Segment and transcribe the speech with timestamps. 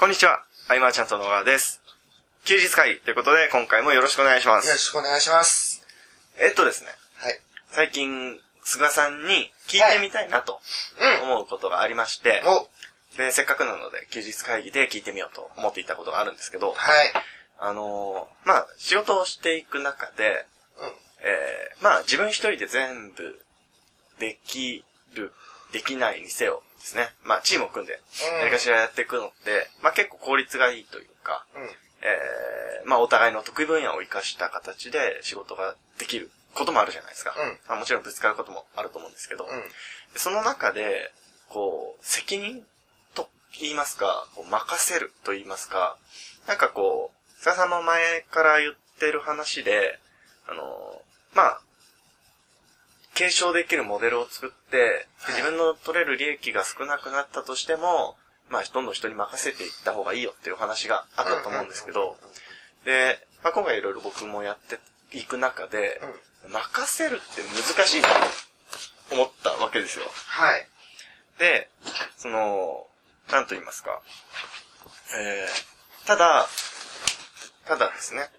[0.00, 1.82] こんにちは、アイマーちゃんと野川です。
[2.46, 4.78] 休日会議ということで、今回もよろしくお願いしまよろす。
[4.78, 5.86] しくお願いします。
[6.38, 6.88] えっとですね、
[7.18, 7.38] はい。
[7.68, 10.58] 最近、菅さんに聞いてみたいなと
[11.20, 11.30] うん。
[11.30, 12.66] 思うことがありまして、お、
[13.18, 17.12] で、せっかくなので休日会議で聞いてみようと思っていたことがあるんですけど、はい。
[17.58, 20.46] あのーまあ、仕事をしていく中で、
[20.80, 20.88] うん。
[21.20, 23.38] えー、まあ、自分一人で全部
[24.18, 24.82] でき
[25.12, 25.34] る、
[25.74, 27.10] できないにせよですね。
[27.24, 31.62] まあ、チームを組んで、うん何かしらやっていくのって、まあ結構効率がいいというか、うん。
[31.62, 37.34] えー、まあお互いの得意分野を活かした形で仕事ができることもあるじゃないですか。
[37.38, 39.50] うんまあ、もちろんぶつかることもあると思うんですけど、うん。
[40.16, 41.12] その中で、
[41.48, 42.64] こう、責任
[43.14, 43.28] と
[43.60, 45.96] 言いますか、こう任せると言いますか、
[46.46, 49.98] なんかこう、菅さんも前から言ってる話で、
[50.48, 51.02] あの、
[51.34, 51.60] まあ、
[53.14, 58.16] 継承できるモデルを作って、で自分の取れる利益が少なくなったとしても、
[58.48, 62.16] まあ、どんどん人に任せていった方がいいよっていう話があったと思うんですけど、
[62.84, 64.78] で、まあ、今回いろいろ僕もやって
[65.16, 66.00] いく中で、
[66.48, 70.04] 任せるって難しいなと思ったわけですよ。
[70.26, 70.66] はい。
[71.38, 71.68] で、
[72.16, 72.86] その、
[73.30, 74.00] なんと言いますか。
[75.16, 76.46] えー、ただ、
[77.66, 78.30] ただですね、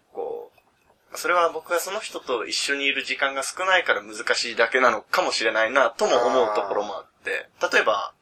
[1.16, 8.14] それは僕がその人と一緒にいる時間が少ないから難しいだけなのかもしれないなとも思うところもあって、例えば、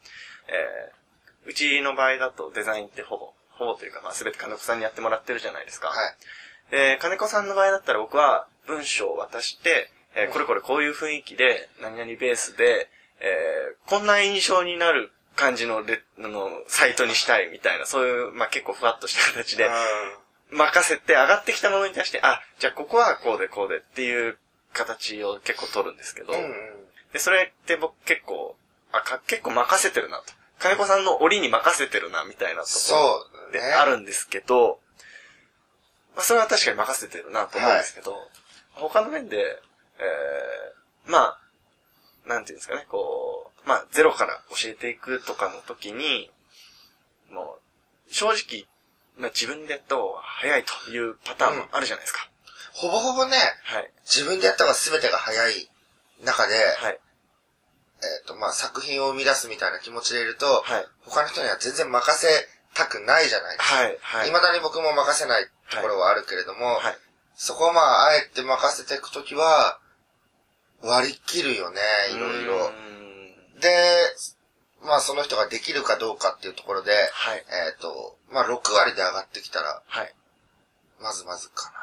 [0.48, 5.90] えー、うちの場合だとデザインってほぼ、ほぼというかまあ全て金子さんにやってもらってるじゃないですか。
[5.90, 6.72] はい。
[6.72, 19.70] で、金子さんの場合だったら僕は文章を渡して、えーこれこれこういう雰囲気で、何々ベースで、えーこんな印象になる感じのレあのサイトにしたいみたいな、そういう、まあ、結構ふわっとした形で、
[20.52, 24.38] 任せて上がってきたものに対して、あ、じゃあここはこうでこうでっていう
[24.73, 26.39] 形を結構取るんですけど、うん。
[26.39, 26.52] うん。
[27.14, 28.55] で、それって僕結構、
[28.92, 30.33] あ、か結構任せてるなと。
[30.60, 33.60] 金子さんの折に任せてるなみたいなところそうね。
[33.60, 34.80] であるんですけど、
[36.15, 38.16] まあ、それは確かに任せてるなと思うんですけど、
[38.73, 41.39] 他の面で、えー、まあ、
[42.27, 46.30] なんていうんですかね、こう、まあ、ゼロから教えていくとかの時に、
[47.31, 47.58] も
[48.10, 48.68] う、正直、まあ、
[49.27, 52.30] 自分でやった方が早いというパターンもあるじゃないですか。
[52.73, 53.91] ほぼほぼね、はい。
[54.05, 55.69] 自分でやった方が全てが早い
[56.23, 56.99] 中で、はい。
[58.02, 60.85] えっ、と、まあ、作品を生み出すみたいな気持ちでいると、はい。
[61.05, 62.27] 他の人には全然任せ
[62.73, 63.75] たくないじゃないですか。
[63.75, 63.97] はい。
[64.02, 64.25] はい。
[64.27, 66.97] 未だに僕も任せないところはあるけれども、はい。
[67.36, 69.80] そこをまあ、あえて任せていくときは、
[70.81, 71.81] 割り切るよね、
[72.13, 72.67] いろいうろ。
[72.67, 72.69] ー
[73.57, 74.15] んで、
[74.84, 77.44] まあその人ができるかどうかっていうところで、はい。
[77.67, 80.14] えっ、と、まあ6割で上がってきたら、はい。
[81.02, 81.80] まずまずかな、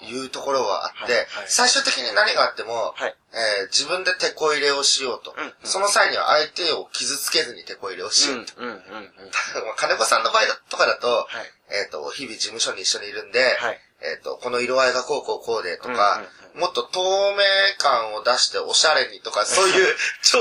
[0.00, 3.14] というところはあって、はいはい最終的に何があっても、はい。
[3.32, 8.52] えー自分で手こ入れをしようと、うんうんその際には相手を傷つけずに手こ入れをしようと。
[8.58, 8.82] うん、うん、うん、うん。
[9.64, 11.52] まあ金子さんの場合とかだと、はい。
[11.70, 13.80] えっ、と、日々事務所に一緒にいるんで、はい。
[14.02, 17.00] えっ、と、この色合いがこうこうこうでとか、うんうんもっと透
[17.32, 17.38] 明
[17.78, 20.38] 感を出しておしゃれにとか、そういう 超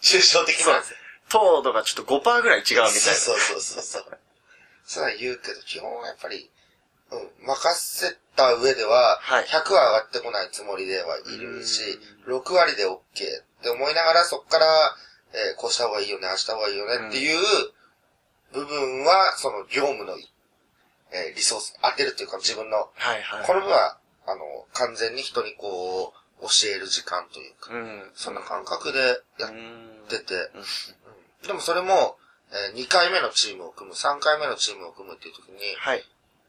[0.00, 0.94] 抽象的なそうです。
[1.28, 2.90] 糖度がちょっと5%ぐらい違うみたいな。
[2.90, 4.18] そうそうそうそう。
[4.86, 6.50] そうは言うけど、基本はやっぱり、
[7.10, 11.82] うん、任せた上では、はい100は上がってこないつもりではいるし、
[12.26, 12.98] 6割で OK っ
[13.62, 14.66] て思いながら、そこから、
[15.32, 17.38] えーこうした方がいいよね、ああした方がいいよねっていう
[18.52, 20.16] 部分は、その業務の、
[21.12, 23.46] えーリソース、当てるっていうか自分の、はいはい。
[23.46, 24.40] この分は、あの、
[24.72, 28.10] 完全に人にこう、教える時間というか、うん。
[28.14, 28.98] そんな感覚で
[29.38, 30.64] やっうんてて、うん
[31.46, 32.16] でもそれも、
[32.50, 35.98] え2回目のチームを組む、3回目のチームを組むっていう時に、はい。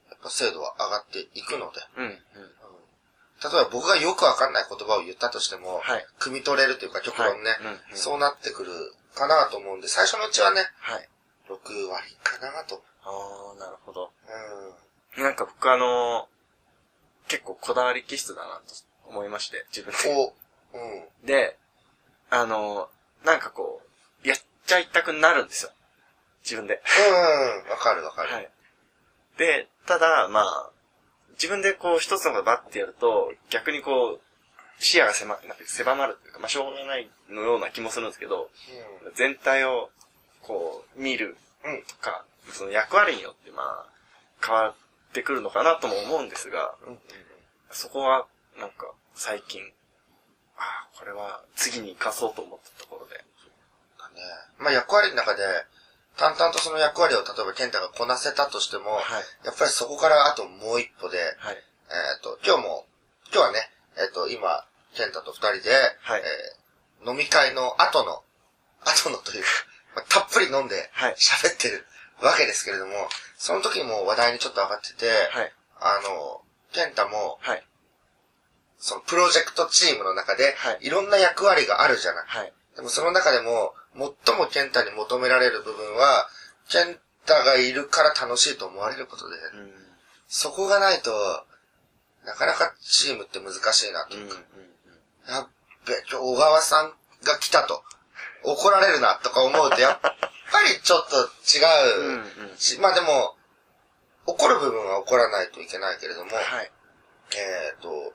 [0.09, 2.05] やっぱ精度は上がっていくので、うん。
[2.05, 2.11] うん。
[2.11, 6.05] 例えば僕がよくわかんない言葉を言ったとしても、はい。
[6.19, 8.71] 汲み取れるというか極論ね、はいうんうんそうなってくる
[9.13, 11.09] かなと思うんで、最初のうちはね、はい。
[11.49, 12.81] 6割かなと。
[13.03, 13.09] あ
[13.55, 14.11] あ、なるほど。
[15.17, 15.23] うん。
[15.23, 16.27] なんか僕あの
[17.27, 18.73] 結構こだわり気質だなと
[19.09, 20.15] 思いまして、自分で。
[20.15, 20.33] こ
[20.73, 21.25] う、うん。
[21.25, 21.57] で、
[22.29, 22.89] あの
[23.23, 23.81] なんかこ
[24.23, 25.71] う、やっちゃいたくなるんですよ。
[26.43, 26.81] 自分で。
[27.65, 28.33] うん、わかるわかる。
[28.33, 28.49] はい。
[29.37, 30.69] で、ただ、まあ、
[31.33, 34.21] 自分でこう一つのことバッてやると、逆にこう、
[34.79, 38.49] 視野が狭なんか狭まるというか、まあ、しょうがないのような気もするんですけど、
[39.15, 39.89] 全体を、
[40.41, 41.83] こう、見るうん。
[41.83, 43.85] とか、その役割によって、まあ、
[44.45, 44.73] 変わっ
[45.13, 46.93] てくるのかなとも思うんですが、うん。
[46.93, 46.99] うん。
[47.71, 48.25] そこは、
[48.59, 49.61] なんか、最近、
[50.57, 53.15] ああ、これは次に生かそうと思ったところで。
[53.15, 54.21] だね。
[54.57, 55.43] まあ役割の中で、
[56.17, 59.45] 淡々とその役割を例えば健太がこなせたとしても、はい。
[59.45, 61.55] やっぱりそこからあともう一歩で、はい。
[61.55, 62.85] えっ、と、今日も、
[63.31, 64.65] 今日はね、えっ、と、今、
[64.95, 65.69] 健太と二人で、
[66.01, 66.67] はいえー
[67.05, 68.23] 飲み会の後の、
[68.81, 69.49] 後のというか、
[69.95, 71.85] まあたっぷり飲んではい喋ってる
[72.19, 75.53] わけですけれども、その時も話題にちょっと上がってて、はい。
[75.79, 77.63] あの、ケンタも、はい。
[78.79, 82.25] そのプロジェクトチームの中ではい、いろんな役割があるじゃない。
[82.27, 82.53] はい。
[82.75, 86.29] でもその中でも、最もケンタに求められる部分は、
[86.69, 89.71] ケンタがいるから楽しいと思われることで、うん。
[90.27, 91.11] そこがないと、
[92.23, 94.23] なかなかチームって難しいなとうん。
[94.23, 94.41] うんいうか、
[95.27, 95.47] やっ
[95.87, 97.83] べ、今日小川さんが来たと、
[98.43, 100.13] 怒られるなとか思うと、やっぱ
[100.63, 101.15] りちょっと
[101.57, 101.63] 違
[102.03, 102.15] うん。
[102.15, 102.57] ううん。
[102.57, 103.35] し、まあでも、
[104.27, 106.71] 怒る部分は怒らないといけないけれども、はい。
[107.35, 108.13] えっ、と、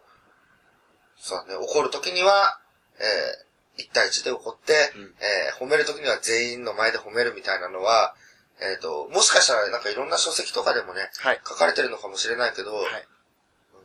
[1.22, 2.58] そうだね、怒るときには、
[2.98, 8.16] えー、1対1で怒って、うんえー褒めるときには全員の前で褒めるみたいなのは、
[8.60, 11.40] えっ、と、もしかしたらなんかいろんな書籍とかでもね、はい。
[11.46, 13.06] 書かれてるのかもしれないけど、はい。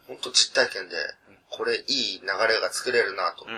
[0.07, 0.95] ほんと実体験で、
[1.51, 3.45] これいい流れが作れるなと。
[3.45, 3.53] うん。
[3.53, 3.57] う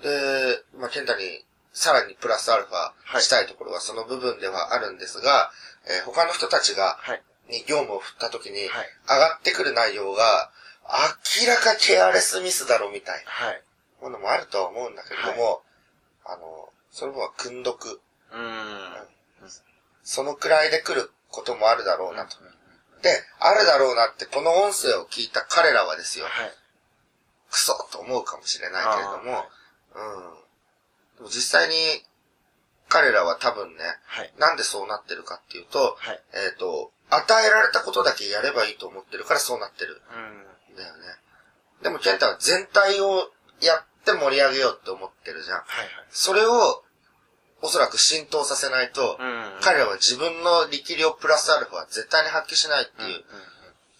[0.00, 0.02] ん。
[0.02, 5.50] で、まあ、ケンタにさらにプラスアルファしたいところはその部分ではあるんですが、
[5.88, 7.22] えー他の人たちが、はい。
[7.48, 10.50] に業務を振った時に、はい上がってくる内容が、
[10.88, 13.62] 明らかケアレスミスだろみたいはい。
[14.00, 15.62] なものもあるとは思うんだけれども、
[16.24, 18.00] あの、その分は訓読、
[18.32, 19.48] うん。
[20.02, 22.36] そのくらいで来ることもあるだろうなと。
[23.02, 23.10] で、
[23.40, 26.50] あるだろうなって、この音声を聞いた彼らはですよ、はい。
[27.50, 29.44] クソと思うかもしれないけれども、
[29.94, 31.16] うん。
[31.16, 31.74] でも実際に、
[32.88, 34.32] 彼らは多分ね、はい。
[34.38, 36.20] なんでそうなってるかっていうと、はい。
[36.34, 40.46] えっ、と、与えられたことだけやればいいと思ってるからそうなってるうん。
[40.76, 41.02] んだよね。
[41.82, 43.30] でも、ケンタは全体を
[43.60, 45.56] やって盛り上げようって思ってるじゃん。
[45.58, 45.66] はい。
[46.10, 46.82] それを、
[47.62, 49.58] おそらく浸透させないと、うん。
[49.62, 53.10] 彼らは自分の力量プラスアルファは絶対に発揮しないってうん。
[53.10, 53.24] いう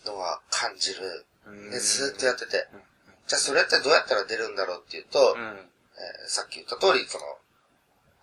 [0.06, 1.24] のは感じる。
[1.46, 1.70] うん。
[1.70, 2.82] で、ずーっとやっててうん。
[3.26, 5.40] じゃあそれってどうやったら出るんだろうっていうと、うん。
[5.40, 7.24] えーさっき言った通り、その、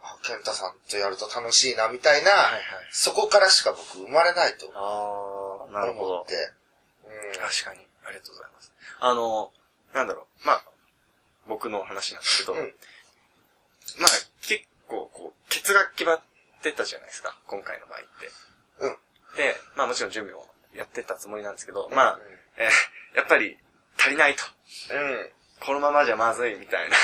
[0.04, 2.64] あ、ケンタさんとやると楽しいな、みたいな、はいはい。
[2.92, 6.26] そこからしか僕生まれないとああ、なるほど思っ。
[6.28, 6.36] て。
[7.06, 7.40] うん。
[7.42, 7.80] 確かに。
[8.06, 8.74] ありがとうございます。
[9.00, 9.52] あの、
[9.94, 10.48] なんだろう。
[10.48, 10.64] まあ、
[11.48, 12.74] 僕の話なんですけど、うん
[14.00, 14.10] まあ、
[14.42, 16.22] 結構、こう、ケツが決まっ
[16.62, 17.38] てたじゃないですか。
[17.48, 18.32] 今回の場合って。
[18.80, 18.90] うん。
[19.38, 22.22] で、まあもちろん準備もやってたつもりなんですけど、まあうん、
[22.58, 22.70] えー
[23.16, 23.58] やっぱり
[24.00, 24.44] 足りないと。
[24.94, 25.30] うん。
[25.60, 26.96] このままじゃまずいみたいな。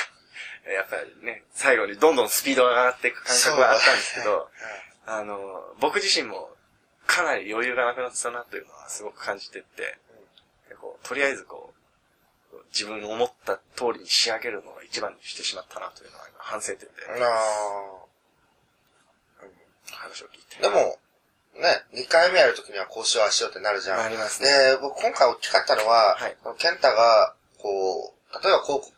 [0.66, 4.50] え ーやっぱりね、最後にどんどんスピードが上がっていく感覚はあったんですけど、
[5.06, 6.56] あの、僕自身も
[7.06, 9.98] かなり余裕がなくなってたなというのはすごく感じてって、
[11.04, 11.74] うとりあえずこ
[12.54, 16.86] う、自分の思った通りに仕上げるのが一番にしてしまったなというのは今反省点で
[17.16, 17.24] うん。
[17.24, 17.30] あ
[19.96, 20.58] 話を聞いて。
[20.58, 20.98] ーでも、
[21.60, 23.98] ね、2回目やるときにはこうしよう、ああしようってなるじゃん。
[23.98, 24.50] なりますね。
[24.50, 26.38] で、僕今回大きかったのは、はい
[26.82, 28.92] タが、こう、例えばこう、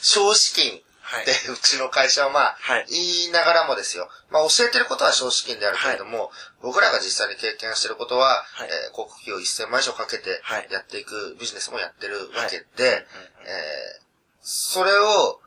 [0.00, 0.80] 少子金
[1.10, 1.22] はい。
[1.22, 2.86] って、 うちの会社はまあ、はい。
[2.88, 4.08] 言いながらもですよ。
[4.30, 6.30] まあ教えてることは少子金であるけれども、
[6.62, 8.68] 僕らが実際に経験してることは、はい。
[8.70, 10.68] えー広告費を1000万以上かけてはい。
[10.70, 13.06] やっていくビジネスもやってるわけで、
[13.44, 14.00] えー
[14.42, 15.40] それを、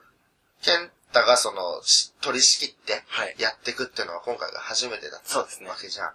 [0.61, 3.35] ケンタがその、し取り仕切ってはい。
[3.39, 5.47] やっていくっていうのは今回が初めてだったわ
[5.79, 6.13] けじゃん。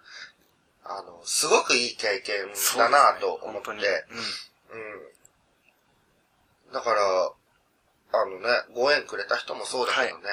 [0.84, 3.70] あの、すごくいい経験だなと思って。
[4.70, 6.72] うん。
[6.72, 7.32] だから、
[8.20, 10.24] あのね、ご縁くれた人もそうだけどね、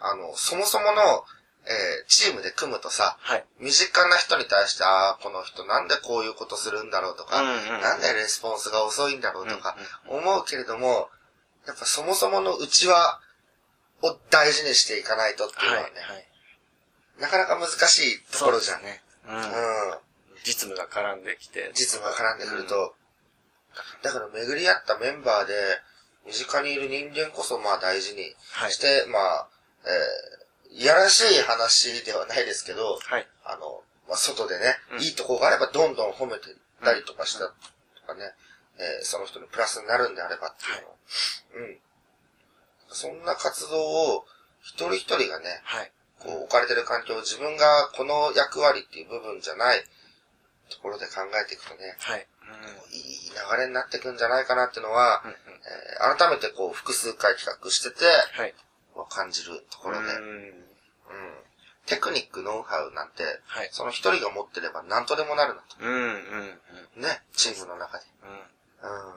[0.00, 1.24] あの、そもそもの、
[1.64, 3.44] えーチームで組むとさ、はい。
[3.60, 9.76] 身近な人に対して、ああ、この人なんでこういうことするんだろうとか、うんうんうんなんでレスポンスが遅いんだろうとか
[10.10, 11.08] うん、思うけれども、
[11.66, 13.20] やっぱそもそもの内輪
[14.02, 15.78] を大事にしていかないとっていうはい。
[15.78, 16.26] のはね、はい。
[17.20, 18.82] なかなか難しいところじゃん。
[18.82, 19.02] ね。
[19.28, 19.36] うん。
[19.36, 19.42] うん。
[20.44, 21.70] 実務が絡んできて。
[21.74, 22.96] 実務が絡んでくると、
[24.02, 25.54] だから巡り合ったメンバーで、
[26.26, 29.48] 身近にいる人間こそまあ大事にはいして、まあ、
[29.84, 33.26] えー、いやらしい話ではないですけど、はい。
[33.44, 37.52] あの、まあ、外でね、うんいいとこがあればどんどん褒めていったりとかしたと
[38.06, 38.32] かね、
[38.78, 41.78] えーその人にプラスになるんであればっていうのを、うん。
[42.88, 43.80] そんな活動
[44.16, 44.24] を
[44.62, 45.90] 一人一人がね、はい。
[46.20, 49.82] こう置かれてる環境を自分がこの役割っていう部分じゃない
[50.70, 52.26] ところで考えていくとね、はい。
[52.92, 55.51] いい流れになっていくんじゃないかなっていうのは、うん。
[55.62, 55.72] うん。
[55.72, 58.54] えー改めてこう複数回企画してて、はい。
[58.96, 60.64] まあ感じるところで、うんうん
[61.86, 63.68] テクニック、ノウハウなんて、はい。
[63.72, 65.76] その一人が持ってれば何とでもなるなと。
[65.80, 65.92] うん。
[65.92, 66.60] うん。
[66.96, 67.02] うん。
[67.02, 68.04] ね、チームの中で。
[68.22, 68.30] うん。
[68.30, 68.38] うん。
[68.38, 69.14] あ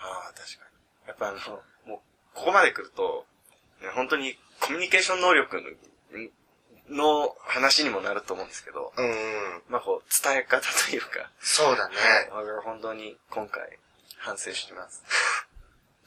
[0.00, 0.64] あ、確か
[1.04, 1.08] に。
[1.08, 1.38] やっぱあの、
[1.84, 1.98] もう、
[2.34, 3.26] ここまで来ると、
[3.82, 5.60] ね本当にコミュニケーション能力
[6.88, 9.62] のの話にもなると思うんですけど、うんうん。
[9.68, 11.96] まあこう、伝え方というか、そうだね。
[11.96, 12.44] はい。
[12.44, 13.78] 僕は本当に今回
[14.18, 15.02] 反省してます。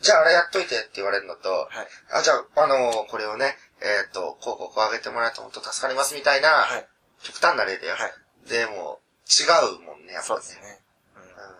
[0.02, 1.88] じゃああれやっといてって言われるのと、はい。
[2.14, 6.88] あ、じゃあ、あのーこれをね、えーっと、こうこうこう上げてもらえると本当助かりますみたいなはい。
[7.24, 7.96] 極端な例でよ。
[7.96, 8.14] はい。
[8.50, 9.44] でも、違
[9.76, 10.54] うもんね、やっぱねそうです。
[10.56, 10.80] ね。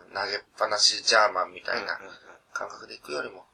[0.10, 1.84] うん投げっぱなしジャーマンみたうん。
[1.84, 2.00] いな
[2.54, 3.46] 感覚で行くよりも、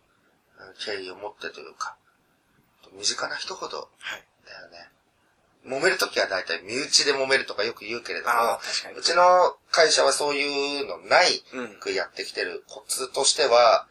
[0.59, 1.95] うん敬意を持ってというか、
[2.93, 4.23] 身近な人ほどはい。
[4.45, 4.89] だよね。
[5.65, 8.59] 揉めるときは大体身内で揉めるとかよく言うけれども。
[8.97, 11.79] うちの会社はそういうのないうん。
[11.79, 13.87] くやってきてるコツとしては、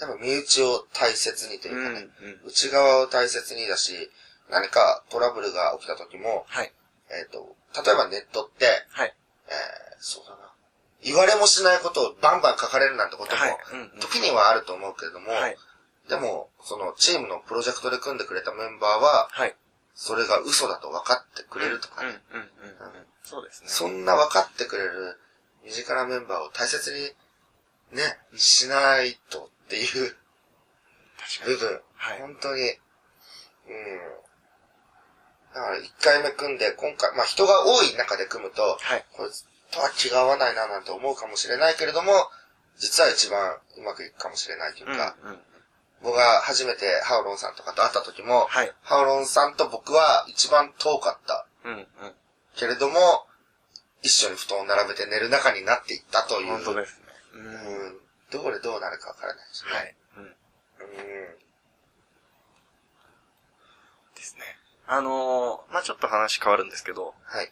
[0.00, 2.08] やっぱ身内を大切にというかね、
[2.42, 2.48] うん。
[2.48, 4.10] 内側を大切にだし、
[4.50, 6.72] 何かトラブルが起きた時も、はい。
[7.10, 9.14] えっ、と、例えばネットって、はい。
[9.46, 9.54] えー、
[10.00, 10.36] そうだな。
[11.02, 13.56] 言われもしないことをバンバン書かれるなんてことも、はい。
[13.72, 14.00] うんうん。
[14.00, 15.56] 時にはあると思うけれども、はい。
[16.08, 19.54] でも、そのチームのプロジェクトで組んでくれたメンバーは、はい。
[19.94, 23.06] それが嘘だと分かってくれるとかね、うんうんうんうん。
[23.22, 23.68] そうですね。
[23.68, 25.18] そんな分かってくれる
[25.64, 27.12] 身近なメンバーを大切に
[27.96, 30.16] ね、しないとっていう
[31.46, 31.56] 部。
[31.56, 32.20] 分、はい。
[32.20, 32.74] 本当に、うん。
[35.54, 39.04] だから一回目組んで、今回、まあ人が多い中で組むと、はい。
[39.12, 42.12] こいつとは気が合わないななんて思うかもしれないけれども、
[42.78, 45.38] 実は一番うまくいくかもしれないというか、うんうん。
[46.02, 48.72] 僕が初めてハウロンさんとかと会った時も、はい。
[48.82, 51.86] ハウロンさんと僕は一番遠かったうんうん。
[52.56, 53.26] けれども、
[54.02, 56.48] 一緒に布団を並べて寝る仲になっていったという。
[56.48, 57.04] 本当ですね。
[57.34, 57.38] う。
[57.38, 57.79] うんん。
[58.30, 59.70] どこでどうなるかわからないしね。
[59.72, 59.94] はい。
[60.16, 60.22] うん。
[60.24, 60.30] うん。
[64.14, 64.42] ですね。
[64.86, 67.50] あのー、まあちょっと話変わるんですけど、はい。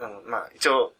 [0.00, 0.92] あのまあ一応、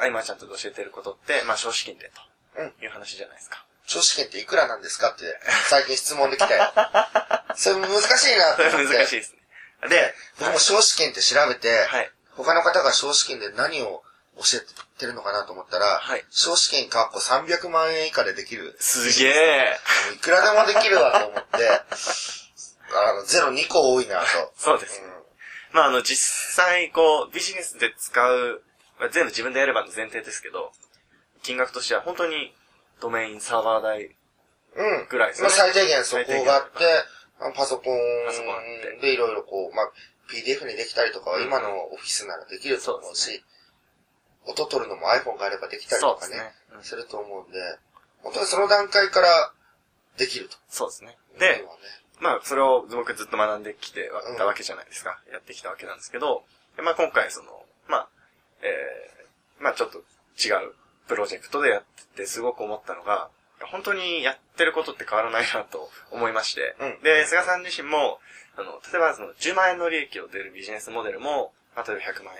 [0.00, 2.10] アイマーちゃんと教えてることって、まあ少子金で
[2.56, 3.64] うんという話じゃないですか。
[3.86, 5.24] 少子券っていくらなんですかって、
[5.68, 6.72] 最近質問できたよ。
[7.56, 8.62] それ難しいなって。
[8.70, 9.88] 難しいですね。
[9.88, 12.10] で、僕も少子券って調べて、はい。
[12.30, 14.03] 他の方が少子券で何を
[14.36, 18.76] 教えてるのかなと思ったら、はい少子券かっこ300万円以下でできる。
[18.80, 19.76] すげえ。
[20.14, 24.26] いくらでもできるわと思って、あの、ゼロ2個多いなと。
[24.56, 25.06] そうですね。
[25.72, 26.18] まああの実
[26.54, 28.62] 際こう、ビジネスで使う、
[28.98, 30.72] まあ、全部自分でやればの前提ですけど、
[31.42, 32.54] 金額としては本当に
[33.00, 34.16] ドメインサーバー代
[34.76, 35.00] うん。
[35.00, 35.08] うん。
[35.08, 36.70] ぐらいですねまあ、最低限そこがあって、
[37.54, 37.82] パソコ
[38.26, 38.48] パソコ
[38.96, 39.92] ンでいろいろこう、まあ、
[40.30, 43.44] PDF にできたりとかはうん今のオフィスならできると思うし、
[44.46, 47.58] 音取るのも iPhone があればできたりとかねすねうんすると思うんで、
[48.22, 49.52] 本当にその段階から
[50.16, 50.56] できると。
[50.68, 51.16] そうですね。
[51.38, 51.64] でね
[52.20, 55.18] まあ、それを僕ずっと学んできてたわけじゃないですか。
[55.32, 56.44] やってきたわけなんですけど、
[56.76, 57.50] でまあ今回その、
[57.88, 58.08] まあ、
[58.62, 60.74] えー、まあちょっと違う
[61.08, 61.82] プロジェクトでやっ
[62.14, 63.28] ててすごく思ったのが、
[63.70, 68.18] 本当にやってることって変わらないなと思いまして、うんで、菅さん自身も、
[68.56, 72.34] あの、例えばその10万円の利益を出るビジネスモデルも、まあ例えば100万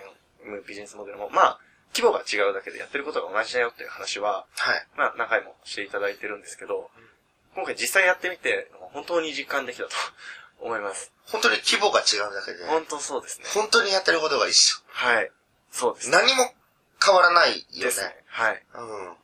[0.45, 1.59] 円のビジネスモデルも、まあ、
[1.95, 4.87] 規模が違うだけでやってることが同じだよっていう話は、はい。
[4.97, 6.91] まあ何回もしていただいてるんですけど、
[7.55, 9.89] 今回実際やってみて、本当に実感できたと
[10.59, 11.13] 思います。
[11.27, 13.45] 本当に規模が違うだけで、本当そうですね。
[13.53, 14.77] 本当にやってることが一緒。
[14.87, 15.31] はい。
[15.71, 16.17] そうですね。
[16.17, 16.53] 何も
[17.03, 17.85] 変わらないよね。
[17.85, 18.23] ですね。
[18.27, 18.63] はい。
[18.73, 19.13] うん。
[19.13, 19.15] っ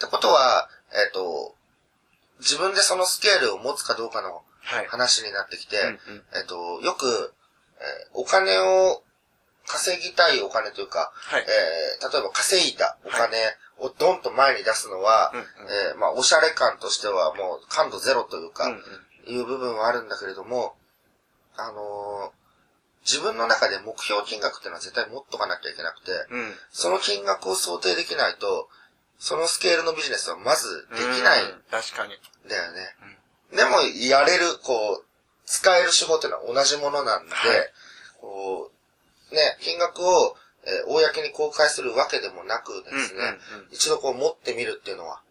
[0.00, 1.54] てことは、えっ、と、
[2.40, 4.86] 自分でそのスケールを持つかどうかのはい。
[4.86, 7.32] 話になってきて、うんうんえっ、と、よく、
[7.80, 9.02] えーお金を
[9.68, 11.42] 稼ぎたいお金というか、はい。
[11.42, 13.36] えー例えば稼いだお金
[13.78, 18.68] をドンと前に出すのは、うんうんえーまあ、おしゃれ感としてはもう感度ゼロというか、
[19.26, 20.74] いう部分はあるんだけれども、
[21.56, 22.38] あのー
[23.08, 26.52] 自分の中で目標金額っていうのは絶対持っとかなきゃいけなくて、うん。
[26.70, 28.68] その金額を想定できないと、
[29.18, 32.12] そのスケールのビジネスはまずできない確かに。
[32.50, 32.94] だよね。
[33.56, 35.04] でも、やれる、こう、
[35.46, 37.72] 使える手法っていうのは同じものなんで、はい
[38.20, 38.77] こう、
[39.32, 45.22] ね、金額を、えー公に公開するわけでもなくですね、うんうんうん一度こう持ってみるっていうのは、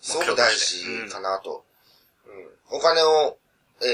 [0.00, 1.64] すごく大事かなと。
[2.26, 3.38] うんお金を、
[3.80, 3.84] え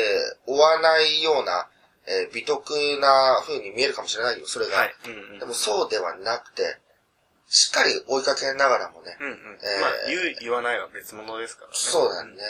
[0.49, 1.69] ー追わないような、
[2.07, 4.77] えー美徳な風に見えるかもしれないよ、それが。
[4.77, 4.95] はい。
[5.07, 6.79] うんうんでもそうではなくて、
[7.49, 9.59] しっかり追いかけながらもね、うんうん。
[9.63, 11.75] えーまあ、言う、言わないは別物ですからね。
[11.77, 12.43] そうだよね。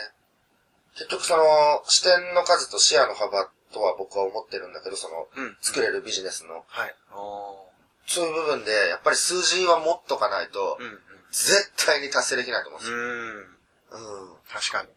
[0.94, 5.56] 結局その、視点の数と視野の幅とは僕は思ってるんだけど、その、うん。
[5.60, 6.64] 作れるビジネスの。
[6.68, 6.94] はい。
[7.12, 7.68] お
[8.06, 10.84] そういう部分で、やっぱり数字は持っとかないとー。
[10.84, 11.00] う、んうん。
[11.32, 12.96] 絶対に達成できないと思うんですよ。
[12.96, 14.30] うん。
[14.30, 14.36] うん。
[14.48, 14.88] 確かに。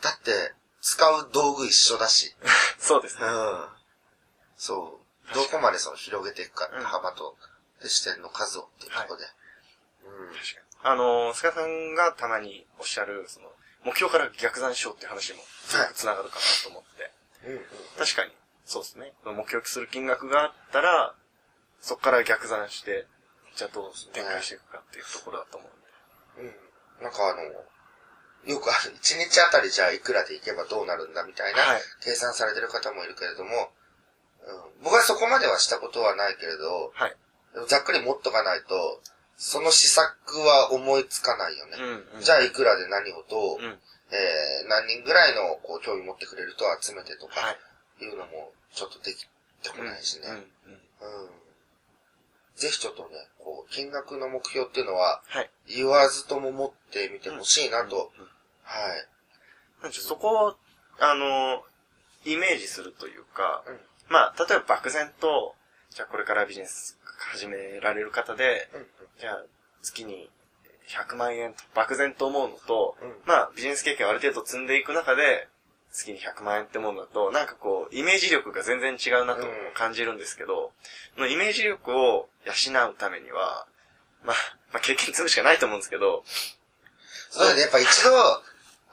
[0.00, 2.34] だって、使う道具一緒だし。
[2.78, 3.26] そうですね。
[3.26, 3.68] うん。
[4.56, 5.34] そう。
[5.34, 7.36] どこまでその広げていくかってうん幅と、
[7.82, 9.24] で視点の数をっていうところで。
[10.04, 10.28] うん。
[10.28, 10.66] 確かに。
[10.84, 17.02] あのー、菅さんがたまにおっしゃる、その、目標から逆算しようっていう話にも、すごく繋がるかなと思って。
[17.02, 17.15] うんうん。
[17.98, 18.32] 確かに、
[18.64, 19.12] そうですね。
[19.24, 21.14] 目標とする金額があったら、
[21.80, 23.06] そこから逆算して、
[23.54, 25.66] じゃあどう展開していくかっていうところだと思
[26.36, 26.52] うんで。
[26.52, 27.04] うん。
[27.04, 27.42] なんかあの、
[28.52, 33.50] よくある、1日あたりじゃあいくらでいけばどうなるんだみたいな、はい計算されてる方もいるけれども、
[34.78, 37.16] うん、僕はそこまではしたことはないけれど、はい。
[37.68, 39.00] ざっくり持っとかないと、
[39.36, 41.76] その施策は思いつかないよね。
[42.14, 42.22] うん。
[42.22, 43.78] じゃあいくらで何をどう、うん。
[44.10, 48.04] えー、何人ぐらいのこう興味持ってくれる人を集めてとか、はい。
[48.04, 49.24] いうのもちょっとでき
[49.62, 50.28] てこないしね。
[50.28, 50.34] うん。
[50.34, 50.40] うん。
[50.40, 50.46] うん。
[52.56, 55.50] ぜひちょっとね、こう、金額の目標っていうのは、はい。
[55.68, 58.24] 言わずとも持ってみてほしいなと、うん。
[58.62, 59.08] はい。
[59.82, 60.56] なんでそこを、
[60.98, 61.62] あの、
[62.24, 63.78] イメージするというか、うん
[64.08, 65.54] まあ、例えば漠然と、
[65.90, 66.98] じゃあこれからビジネス
[67.32, 68.86] 始められる方で、うん
[69.18, 69.44] じゃあ
[69.82, 70.28] 月に
[70.88, 73.12] 100万円と漠然と思うのと、うん。
[73.26, 75.48] まあビジネス経験をある程度積んでいく中で、
[75.92, 79.48] 月に100万円ってものだと、なんかこう、イメージ力が全然違うなとうん。
[79.74, 80.72] 感じるんですけど、
[81.14, 83.66] そのイメージ力を養うためには、
[84.24, 84.36] まあ、
[84.72, 86.22] まあ経験積むしかないと思うんですけど、
[87.30, 88.10] それでやっぱ一度、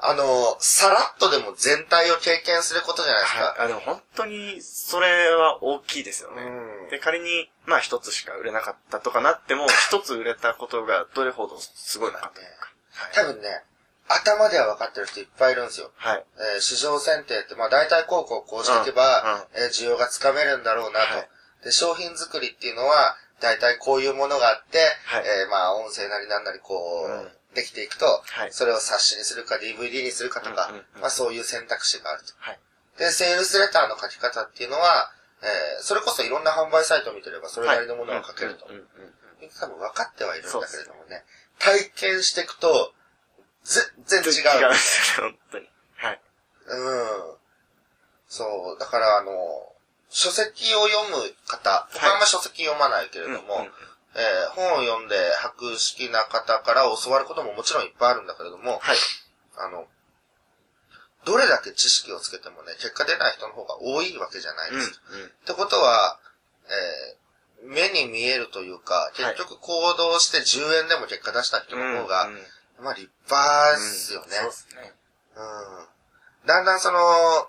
[0.06, 3.44] あの、さらっとでも全体を経験することじゃないですか。
[3.44, 6.44] はい、あでも本当にそれは大きいですよね。
[6.44, 12.70] うんで、仮に、まあ一つしか売れなかったとかなっても、 一つ売れたことがどれほどすごいのかというか。
[13.14, 13.64] 多分ね、
[14.10, 15.92] 頭では分かってる人いっぱいいるんですよ。
[15.96, 16.26] はい。
[16.38, 21.16] えー市場選定って、まあ大体こうこうこうしていけば、えー需要がつかめるんだろうなと。
[21.16, 21.30] はい
[21.64, 32.34] で、商品作りっていうのは、大体こういうものがあって、はいえーまあ音声なりなんなりこう、うんできていくと、はいそれを冊子にするか DVD にするかとか、うんうんうんまあそういう選択肢があると。
[32.38, 32.60] はい。
[32.98, 38.66] で、セールスレターの書き方っていうのは、えーそれこそいろんな販売サイトを見てればそれなりのものが書けると。
[38.66, 38.88] うんうんうん
[39.60, 41.26] 多分分かってはいるんだけれどもね、
[41.60, 42.94] 体験していくと、
[44.06, 44.62] 全然違う。
[44.62, 45.70] 違うんですよ、本当に。
[45.98, 46.22] はい。
[46.66, 47.36] うん。
[48.30, 49.32] そう、だからあの、
[50.10, 53.72] 書籍を読む方、僕はあんま書籍読まないけれども、うんうん
[54.16, 58.98] えー本を読んで博識な方から教わることももちろんいっぱいあるんだけれども、はい。
[59.58, 59.88] あの、
[61.26, 64.76] どれだけ知識をつけてもね、結果出ない人の方が多いわけじゃないうん。
[64.76, 65.02] うんです。
[65.44, 66.20] ってことは、
[66.68, 67.24] えー
[67.66, 72.42] 目に見えるというか、結局行動して10円でも結果出した人の方が、うんうん
[72.84, 74.28] まあ立派ですよね。
[74.36, 74.94] そうですね。
[75.38, 76.48] うん。
[76.48, 77.48] だんだんその、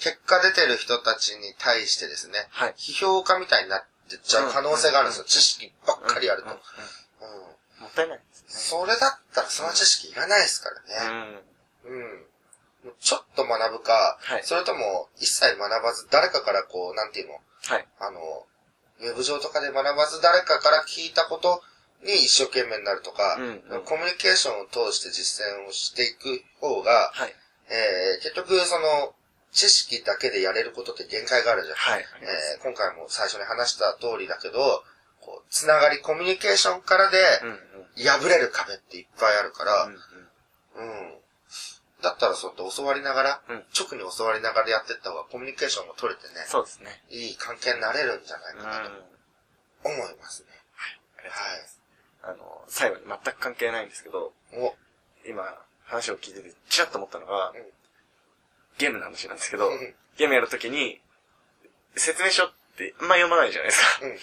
[0.00, 2.74] 結果出てる人たちに対してですね、はい。
[2.78, 3.86] 批評家みたいになって
[4.16, 5.22] っちゃう可能性があるんですよ。
[5.22, 6.48] うん知識ばっかりあると。
[6.48, 6.60] うんうん
[7.80, 8.48] もったいないですね。
[8.48, 11.42] それだったらその知識いらないですからね。
[11.86, 11.96] うん。
[11.96, 12.24] うん。
[13.00, 17.86] ちょっと学ぶか、はいそれとも一切学ばず誰かからこう、なんていうの、はい。
[17.98, 18.46] あの、
[19.00, 21.62] ウェブ上とかで学ばず誰かから聞いたこと
[22.04, 27.34] に一生懸命になるとか、うんうんコミュニケーションを通して実践をしていく方が、はい。
[27.68, 29.14] えー、結局その、
[29.54, 31.76] 知識だけでやれることって限界があるじゃん。
[31.76, 32.04] はい。
[32.20, 34.84] えー、今回も最初に話した通りだけど、
[35.20, 37.18] こう、つながり、コミュニケーションからで。
[37.96, 41.14] 破れる壁っていっぱいあるから、うんうんうん。
[42.02, 47.02] だったらそうやって教わりながら、うん直に教わりながらやってった方がコミュニケーションも取れてね、そうですね。
[47.08, 48.60] いい関係になれるんじゃないうん。
[48.62, 48.88] かなとあり
[49.84, 50.48] 思いますね。
[51.22, 51.80] がとうございます。
[52.24, 54.74] あの、最後に全く関係ないんですけど、お、
[55.26, 55.44] 今、
[55.84, 57.73] 話を聞いてて、ちらっと思ったのが、うん
[58.78, 61.00] ゲームの話なんですけどうん、ゲームやるときに、
[61.96, 64.06] 説明書ってあんま読まないじゃないですか。
[64.06, 64.16] うん。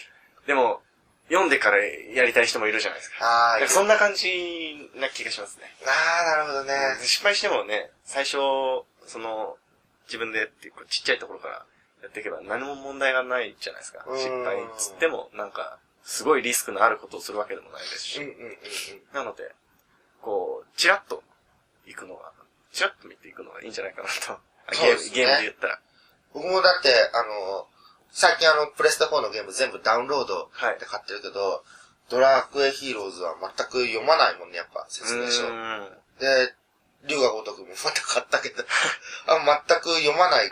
[0.47, 0.81] でも、
[1.29, 3.55] 読んでからやりたい人もいるじゃないですか。
[3.55, 5.63] あそんな感じな気がしますね。
[5.85, 6.73] あー、なるほどね。
[7.01, 8.37] 失敗してもね、最初、
[9.05, 9.55] その、
[10.07, 11.65] 自分でっていうか、ちっちゃいところから
[12.03, 14.03] やっていけば何も問題がないじゃないですか。
[14.05, 18.19] うん失敗っつっても、なんか、すごいリスクのあることをするわけでもないですし。
[19.13, 19.53] なので、
[20.21, 21.23] こう、チラッと
[21.85, 22.33] 行くのが、
[22.71, 24.33] チラッと見ていくのがいいんじゃないかなと。
[24.33, 25.79] あゲーム、ねゲームで言ったら。
[26.33, 27.67] 僕もだって、あの、
[28.11, 31.63] 最近あの、プレステ4のゲーム全部ダウンロードはいで買ってるけど、
[32.09, 35.43] ドラクエヒーローズは全く読まないもんね、やっぱ、説明書
[36.19, 36.53] で、
[37.07, 38.63] 竜が如くもまた買ったけど、
[39.27, 40.51] あ全く読まない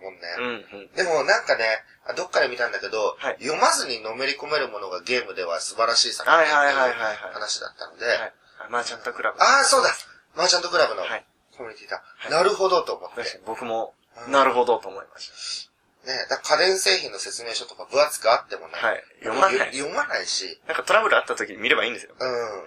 [0.00, 0.20] もんね。
[0.38, 0.92] うんうん。
[0.92, 7.32] でもなんかね、あどっかで見たんだけど、はい読まずにのめり込めるものがゲームでは素晴らしい作品はいはいってはいはいはい。
[7.32, 8.32] 話だったので、はい。
[8.68, 9.42] マーチャントクラブ。
[9.42, 9.94] ああ、そうだ
[10.34, 11.24] マーチャントクラブのはい。
[11.58, 13.40] コミュニティなるほどと思って。
[13.44, 13.94] 僕も、
[14.26, 15.70] うんなるほどと思いまし
[16.06, 18.86] ね、だ家電製品の説明書とか分厚くあってもね、た。
[18.86, 19.04] はい。
[19.20, 19.76] 読まない。
[19.76, 22.14] 読まないし、なんかトラブルあった時に見ればいいんですよ。
[22.18, 22.64] うん。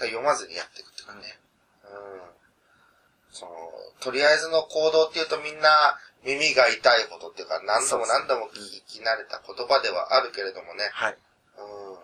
[0.00, 1.38] 読まずにやっていくっていうかね。
[1.84, 2.20] うん。
[3.30, 3.52] その、
[4.00, 10.90] とりあえずの行動っていうとみんな耳が痛いことっていうか何度も何度も聞き慣れた言葉ではあるけれどもね。
[10.92, 11.16] はい。
[11.58, 11.96] うん。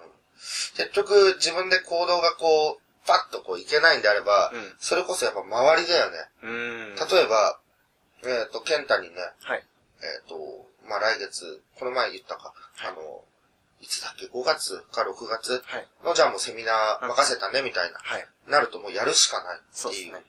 [0.76, 6.18] 結局自分で行動がこう、パッとこういけないんであれば、うんそれこそやっぱ周りだよね。
[7.10, 7.58] 例えば、
[8.22, 9.64] えっ、と、ケンタにね、はい。
[10.02, 10.36] えっ、と、
[10.86, 12.52] まあ、来月、この前言ったか、
[12.84, 13.24] あの、
[13.80, 15.88] いつだっけ、5月か6月はい。
[16.04, 18.26] の、じゃあもうセミナー任せたね、みたいな、はい。
[18.48, 20.12] なるともうやるしかないっていう。
[20.12, 20.24] そうね。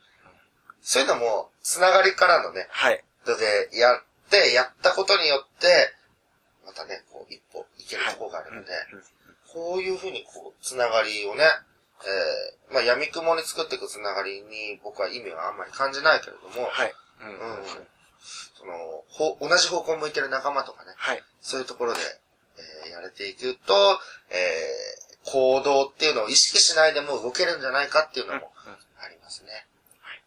[0.82, 3.04] そういうのも、つながりからのね、はい。
[3.26, 5.94] ので、やって、やったことによって、
[6.66, 9.04] またね、こう、一歩いけるところがあるので、うんうん
[9.52, 11.44] こういうふうにこう、つながりをね、
[12.06, 16.94] えー、まあ闇雲に作っていくつながりに僕は意味はあんまり感じないけれども、はい。
[17.22, 17.28] うん。
[17.28, 17.36] うん
[18.60, 18.74] その、
[19.08, 21.24] ほ、同じ方向を向いてる仲間とかね、はい。
[21.42, 22.00] そういうところで、
[22.58, 23.74] えーやれていくと、
[24.30, 29.66] えー、行動っていうのを意識しないでも動けるんじゃないかっていうのもうんありますね。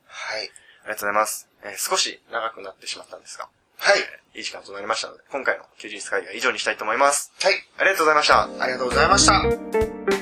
[0.07, 0.51] はい。
[0.85, 1.49] ありがとうございます。
[1.65, 4.39] えー少し長くなってしまったんですが、はい。
[4.39, 7.33] いい時間となりましたので、今回の休日会議は以上にしたいと思います。
[7.43, 7.55] はい。
[7.79, 8.43] ありがとうございました。
[8.45, 10.22] ありがとうございました。